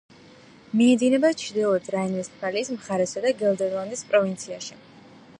მიედინება 0.79 1.29
ჩრდილოეთ 1.41 1.89
რაინ-ვესტფალიის 1.95 2.71
მხარესა 2.77 3.23
და 3.27 3.33
გელდერლანდის 3.43 4.03
პროვინციაში. 4.15 4.79